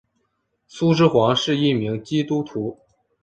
[0.65, 2.79] 苏施黄是一名基督徒。